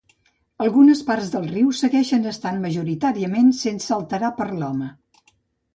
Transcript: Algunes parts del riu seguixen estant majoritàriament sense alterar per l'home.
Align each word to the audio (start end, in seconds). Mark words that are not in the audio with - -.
Algunes 0.67 1.03
parts 1.09 1.29
del 1.35 1.45
riu 1.51 1.69
seguixen 1.81 2.25
estant 2.33 2.59
majoritàriament 2.65 3.53
sense 3.63 3.95
alterar 4.01 4.35
per 4.41 4.51
l'home. 4.63 4.91